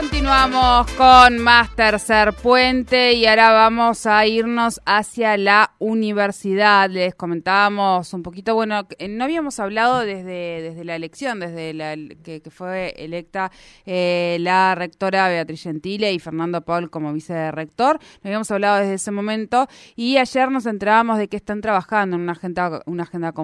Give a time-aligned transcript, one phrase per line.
[0.00, 6.88] Continuamos con más tercer puente y ahora vamos a irnos hacia la universidad.
[6.88, 12.94] Les comentábamos un poquito, bueno, no habíamos hablado desde, desde la elección, desde que, fue
[12.96, 13.52] electa
[13.84, 17.98] eh, la rectora Beatriz Gentile y Fernando Paul como vicerrector.
[18.22, 22.22] No habíamos hablado desde ese momento y ayer nos enterábamos de que están trabajando en
[22.22, 23.34] una agenda, una agenda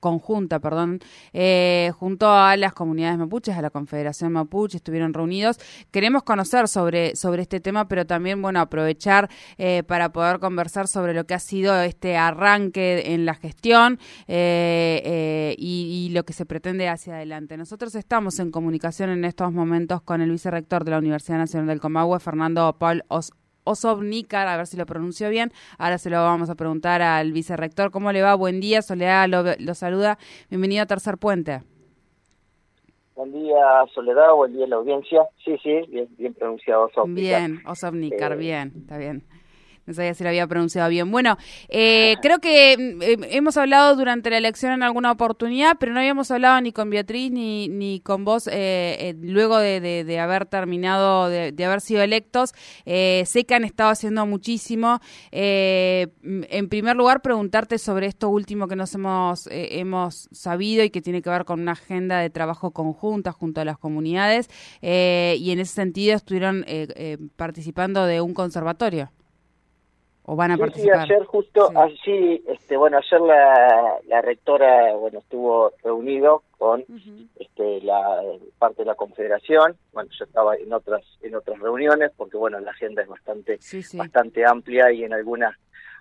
[0.00, 1.00] conjunta, perdón,
[1.34, 5.58] eh, junto a las comunidades mapuches, a la Confederación Mapuche, estuvieron reunidos.
[5.90, 11.14] Queremos conocer sobre, sobre este tema, pero también, bueno, aprovechar eh, para poder conversar sobre
[11.14, 16.46] lo que ha sido este arranque en la gestión eh, eh, y, lo que se
[16.46, 17.56] pretende hacia adelante.
[17.56, 21.80] Nosotros estamos en comunicación en estos momentos con el vicerrector de la Universidad Nacional del
[21.80, 23.32] Comahue, Fernando Paul Os
[23.64, 25.52] Osobnícar, a ver si lo pronunció bien.
[25.76, 27.90] Ahora se lo vamos a preguntar al vicerrector.
[27.90, 28.34] ¿Cómo le va?
[28.36, 30.18] Buen día, Soledad lo, lo saluda.
[30.48, 31.75] Bienvenido a Tercer Puente.
[33.16, 33.56] Buen día,
[33.94, 35.22] Soledad, buen día la audiencia.
[35.42, 37.40] Sí, sí, bien, bien pronunciado Osobnicar.
[37.40, 39.22] Bien, eh, bien, está bien.
[39.86, 41.10] No sabía si lo había pronunciado bien.
[41.12, 45.92] Bueno, eh, creo que mm, eh, hemos hablado durante la elección en alguna oportunidad, pero
[45.92, 51.28] no habíamos hablado ni con Beatriz ni, ni con vos eh, luego de, haber terminado,
[51.28, 52.52] de, haber sido electos.
[52.84, 55.00] sé que han estado haciendo muchísimo.
[55.30, 61.00] Mm, en primer lugar, preguntarte sobre esto último que nos hemos, hemos sabido y que
[61.00, 64.48] tiene que ver con una agenda de trabajo conjunta junto a las comunidades.
[64.82, 66.64] y en ese sentido estuvieron
[67.36, 69.12] participando de un conservatorio
[70.26, 71.06] o van a participar?
[71.06, 76.84] Sí, ayer justo, así, este, bueno, ayer la, la rectora, bueno, estuvo reunido con
[77.38, 78.22] este, la
[78.58, 82.70] parte de la confederación, bueno, yo estaba en otras en otras reuniones porque bueno, la
[82.70, 83.58] agenda es bastante
[83.94, 85.54] bastante amplia y en algunas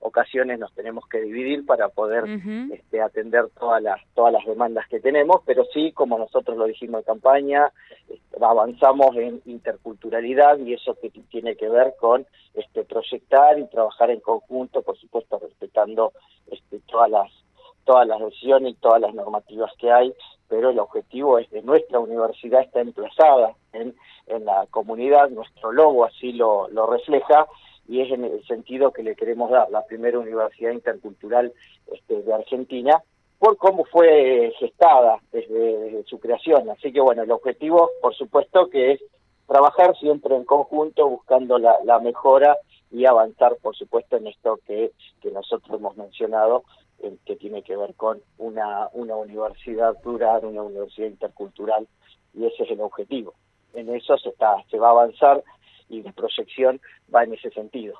[0.00, 2.24] ocasiones nos tenemos que dividir para poder
[2.72, 7.00] este, atender todas las todas las demandas que tenemos, pero sí, como nosotros lo dijimos
[7.00, 7.72] en campaña,
[8.08, 14.10] este, avanzamos en interculturalidad y eso que tiene que ver con este, proyectar y trabajar
[14.10, 16.12] en conjunto, por supuesto respetando
[16.50, 17.30] este, todas las
[17.84, 20.12] todas las decisiones y todas las normativas que hay,
[20.48, 23.94] pero el objetivo es que nuestra universidad está emplazada en,
[24.26, 27.46] en la comunidad, nuestro logo así lo, lo refleja,
[27.88, 31.52] y es en el sentido que le queremos dar la primera universidad intercultural
[31.92, 33.02] este, de Argentina
[33.38, 36.68] por cómo fue gestada desde, su creación.
[36.70, 39.00] Así que bueno, el objetivo, por supuesto, que es
[39.46, 42.56] trabajar siempre en conjunto buscando la, mejora
[42.90, 44.92] y avanzar, por supuesto, en esto que,
[45.22, 46.64] que nosotros hemos mencionado,
[47.24, 51.88] que tiene que ver con una, una universidad plural, una universidad intercultural,
[52.34, 53.34] y ese es el objetivo.
[53.74, 55.42] En eso se, está, se va a avanzar
[55.90, 56.80] y la proyección
[57.14, 57.94] va en ese sentido.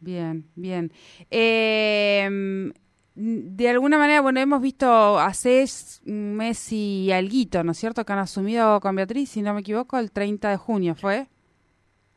[0.00, 0.90] Bien, bien.
[1.30, 2.72] Eh,
[3.20, 5.64] de alguna manera, bueno, hemos visto hace
[6.06, 9.60] un mes y alguito, ¿no es cierto?, que han asumido con Beatriz, si no me
[9.60, 11.26] equivoco, el 30 de junio, ¿fue?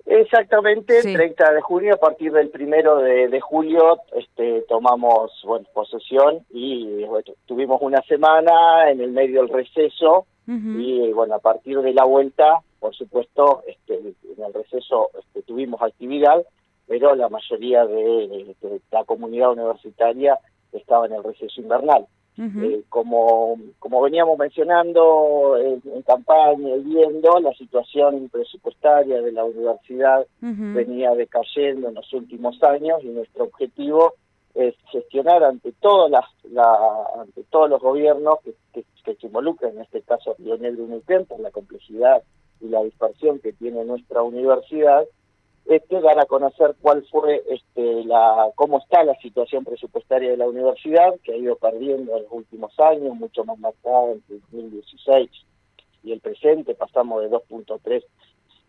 [0.05, 6.45] Exactamente, el 30 de junio, a partir del primero de, julio, este, tomamos bueno, posesión
[6.51, 7.03] y
[7.47, 12.59] tuvimos una semana en el medio del receso y bueno, a partir de la vuelta,
[12.81, 16.43] por supuesto, este, en el receso este, tuvimos actividad,
[16.87, 18.55] pero la mayoría de,
[18.91, 20.39] la comunidad universitaria
[20.73, 22.07] estaba en el receso invernal.
[22.37, 30.25] Eh, como, como veníamos mencionando en, campaña y viendo, la situación presupuestaria de la universidad
[30.39, 34.15] venía decayendo en los últimos años y nuestro objetivo
[34.55, 39.81] es gestionar ante todas las la, ante todos los gobiernos que, que, se involucran, en
[39.81, 42.23] este caso Lionel Brunel por la complejidad
[42.61, 45.05] y la dispersión que tiene nuestra universidad,
[45.65, 50.47] este, dar a conocer cuál fue este, la, cómo está la situación presupuestaria de la
[50.47, 55.29] universidad, que ha ido perdiendo en los últimos años, mucho más marcada en 2016
[56.03, 58.03] y el presente, pasamos de 2.3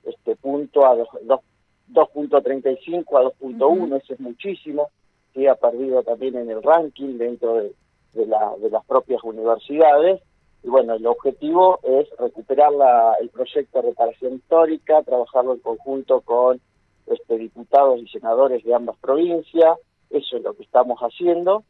[0.05, 4.91] este punto a 2.35 a 2.1, eso es muchísimo,
[5.33, 7.73] que ha perdido también en el ranking dentro de,
[8.13, 10.21] de, la, de las propias universidades,
[10.63, 16.21] y bueno, el objetivo es recuperar la, el proyecto de reparación histórica, trabajarlo en conjunto
[16.21, 16.61] con
[17.07, 19.79] este, diputados y senadores de ambas provincias,
[20.11, 21.65] eso es lo que estamos haciendo.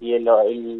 [0.00, 0.28] y el,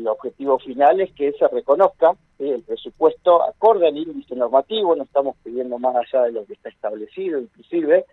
[0.07, 5.79] objetivo final es que se reconozca el presupuesto acorde al índice normativo, no estamos pidiendo
[5.79, 8.05] más allá de lo que está establecido inclusive,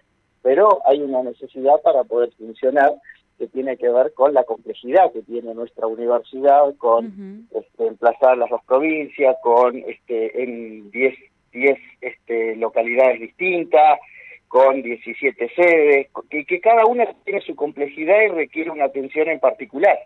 [0.42, 2.96] pero hay una necesidad para poder funcionar
[3.38, 8.50] que tiene que ver con la complejidad que tiene nuestra universidad, con este, emplazar las
[8.50, 11.16] dos provincias, con este, en 10
[11.56, 14.00] diez, este, localidades distintas,
[14.48, 19.40] con 17 sedes, que, que cada una tiene su complejidad y requiere una atención en
[19.40, 19.98] particular.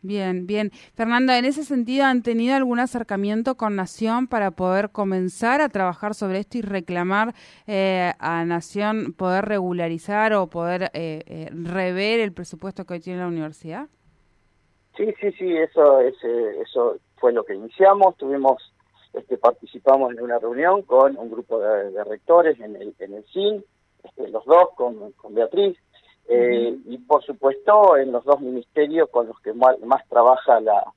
[0.00, 0.70] Bien, bien.
[0.94, 6.14] Fernando, en ese sentido, ¿han tenido algún acercamiento con Nación para poder comenzar a trabajar
[6.14, 7.34] sobre esto y reclamar
[7.66, 13.18] eh, a Nación poder regularizar o poder eh, eh, rever el presupuesto que hoy tiene
[13.18, 13.88] la universidad?
[14.96, 18.16] Sí, sí, sí, eso, ese, eso fue lo que iniciamos.
[18.18, 18.72] Tuvimos,
[19.14, 23.64] este, participamos en una reunión con un grupo de, rectores en el, en el CIN,
[24.04, 25.76] este, los dos, con Beatriz,
[26.28, 29.76] eh, y por supuesto en los dos ministerios con los que más,
[30.08, 30.92] trabaja la,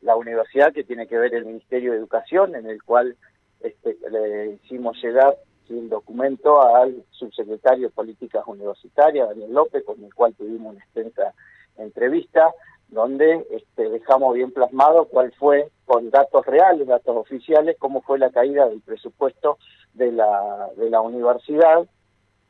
[0.00, 3.16] la, universidad, que tiene que ver el Ministerio de Educación, en el cual
[3.60, 5.36] este, le hicimos llegar
[5.68, 11.34] un documento al subsecretario de Políticas Universitarias, Daniel López, con el cual tuvimos una extensa
[11.76, 12.54] entrevista,
[12.88, 18.30] donde este, dejamos bien plasmado cuál fue, con datos reales, datos oficiales, cómo fue la
[18.30, 19.58] caída del presupuesto
[19.94, 21.86] de la, de la universidad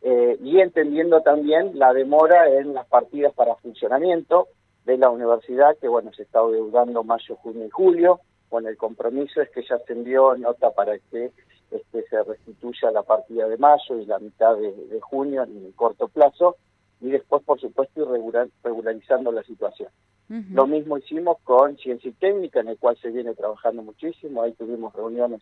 [0.03, 4.49] eh, y entendiendo también la demora en las partidas para funcionamiento
[4.85, 9.43] de la universidad, que bueno, se está deudando mayo, junio y julio, con el compromiso
[9.43, 11.33] es que ya se envió nota para que
[11.71, 16.09] este, se restituya la partida de mayo y la mitad de, junio en el corto
[16.09, 16.57] plazo,
[17.01, 19.91] y después, por supuesto, ir regularizando la situación.
[20.29, 24.53] Lo mismo hicimos con Ciencia y Técnica, en el cual se viene trabajando muchísimo, ahí
[24.53, 25.41] tuvimos reuniones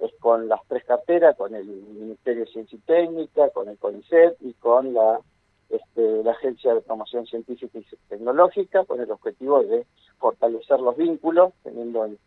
[0.00, 4.36] es con las tres carteras, con el Ministerio de Ciencia y Técnica, con el CONICET
[4.40, 5.20] y con la,
[5.68, 9.86] este, la Agencia de Promoción Científica y Tecnológica, con el objetivo de
[10.18, 12.18] fortalecer los vínculos, teniendo en,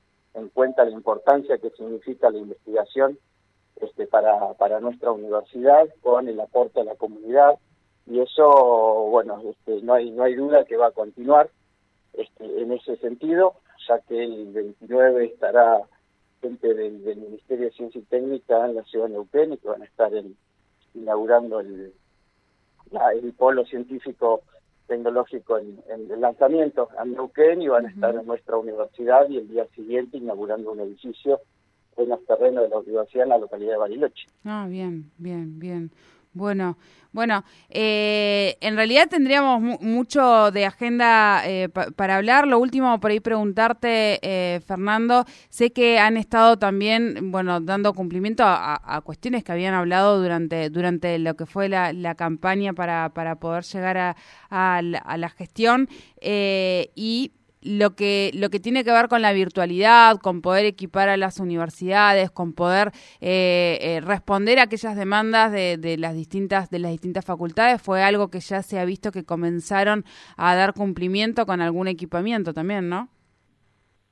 [0.53, 3.17] cuenta la importancia que significa la investigación
[3.81, 7.57] este, para, para nuestra universidad, con el aporte a la comunidad,
[8.05, 8.49] y eso,
[9.09, 11.49] bueno, este, no, hay, no hay duda que va a continuar
[12.13, 13.55] este, en ese sentido,
[13.87, 15.81] ya que el 29 estará
[16.43, 19.81] gente del, Ministerio de Ciencia y Técnica en la ciudad de Neuquén y que van
[19.81, 20.11] a estar
[20.93, 21.93] inaugurando el,
[22.91, 24.41] el polo científico
[24.87, 29.47] tecnológico en, el lanzamiento a Neuquén y van a estar en nuestra universidad y el
[29.47, 31.39] día siguiente inaugurando un edificio
[31.95, 34.27] en los terrenos de la universidad en la localidad de Bariloche.
[34.43, 35.91] Ah, bien, bien, bien.
[36.33, 36.77] Bueno,
[37.13, 42.47] bueno, eh, en realidad tendríamos mucho de agenda eh, para hablar.
[42.47, 48.43] Lo último, por ahí preguntarte, eh, Fernando, sé que han estado también, bueno, dando cumplimiento
[48.45, 53.63] a, cuestiones que habían hablado durante durante lo que fue la, campaña para, para poder
[53.63, 54.15] llegar a,
[54.49, 55.87] a la, gestión
[56.19, 57.31] y
[57.63, 61.39] lo que, lo que tiene que ver con la virtualidad, con poder equipar a las
[61.39, 66.91] universidades, con poder eh, eh, responder a aquellas demandas de, de, las distintas, de las
[66.91, 70.03] distintas facultades, fue algo que ya se ha visto que comenzaron
[70.37, 73.09] a dar cumplimiento con algún equipamiento también, ¿no?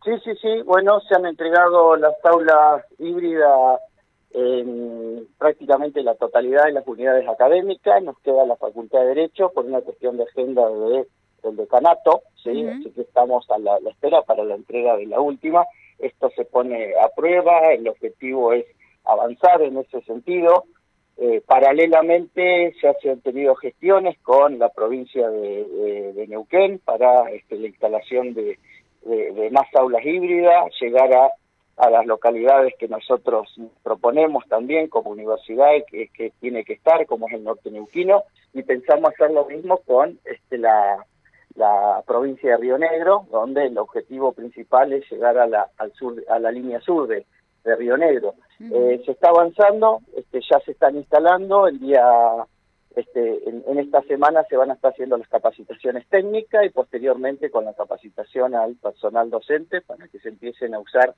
[0.03, 0.61] Sí, sí, sí.
[0.65, 3.79] Bueno, se han entregado las aulas híbridas
[4.31, 8.01] en prácticamente la totalidad de las unidades académicas.
[8.01, 11.07] Nos queda la Facultad de Derecho por una cuestión de agenda de
[11.41, 12.65] del decanato, ¿sí?
[12.67, 15.65] así que estamos a la, espera para la entrega de la última.
[15.99, 18.65] Esto se pone a prueba, el objetivo es
[19.05, 20.65] avanzar en ese sentido.
[21.17, 27.67] Eh, paralelamente ya se han tenido gestiones con la provincia de, Neuquén para este, la
[27.67, 28.57] instalación de,
[29.51, 31.29] más aulas híbridas, llegar a,
[31.77, 37.05] a, las localidades que nosotros proponemos también como universidad y que, que tiene que estar,
[37.05, 41.05] como es el norte neuquino, y pensamos hacer lo mismo con este, la,
[41.55, 46.23] la provincia de Río Negro, donde el objetivo principal es llegar a la, al sur,
[46.29, 47.25] a la línea sur de,
[47.63, 48.33] Río Negro.
[48.59, 52.03] Eh, se está avanzando, este, ya se están instalando, el día,
[52.95, 57.65] este, en, esta semana se van a estar haciendo las capacitaciones técnicas y posteriormente con
[57.65, 61.13] la capacitación al personal docente para que se empiecen a usar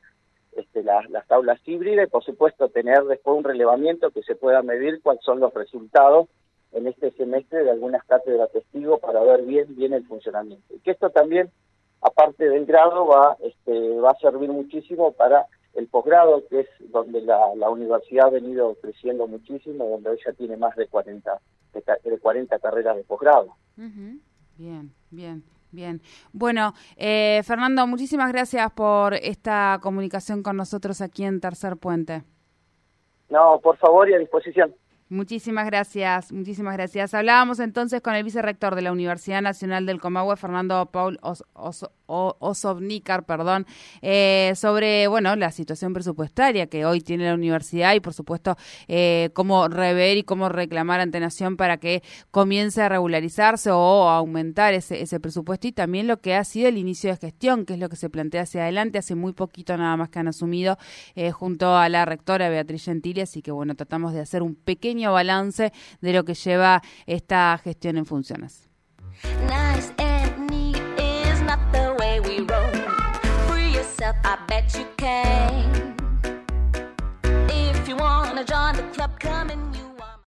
[0.57, 4.61] este, las, las tablas híbridas y por supuesto tener después un relevamiento que se pueda
[4.61, 6.27] medir cuáles son los resultados
[6.73, 10.73] en este semestre de algunas cátedras testigos para ver bien bien el funcionamiento.
[10.73, 11.51] Y que esto también,
[12.01, 17.21] aparte del grado, va, este, va a servir muchísimo para el posgrado, que es donde
[17.21, 21.39] la, la, universidad ha venido creciendo muchísimo, donde ella tiene más de 40,
[22.03, 23.55] de, 40 carreras de posgrado.
[23.75, 25.43] Bien, bien.
[25.71, 26.01] Bien.
[26.31, 32.21] Bueno, eh, Fernando, muchísimas gracias por esta comunicación con nosotros aquí en Tercer Puente.
[33.31, 34.75] No, por favor y a disposición.
[35.09, 37.13] Muchísimas gracias, muchísimas gracias.
[37.13, 41.43] Hablábamos entonces con el vicerrector de la Universidad Nacional del Comahue, Fernando Paul Os
[42.13, 43.65] Osovnikar, perdón,
[44.01, 49.29] eh, sobre, bueno, la situación presupuestaria que hoy tiene la universidad y, por supuesto, eh,
[49.33, 55.01] cómo rever y cómo reclamar ante Nación para que comience a regularizarse o aumentar ese,
[55.01, 57.89] ese presupuesto y también lo que ha sido el inicio de gestión, que es lo
[57.89, 58.97] que se plantea hacia adelante.
[58.97, 60.77] Hace muy poquito nada más que han asumido
[61.15, 65.13] eh, junto a la rectora Beatriz Gentili, así que, bueno, tratamos de hacer un pequeño
[65.13, 68.69] balance de lo que lleva esta gestión en funciones.
[69.47, 70.02] Nice
[74.33, 75.95] I bet you can.
[77.49, 79.72] If you wanna join the club, come and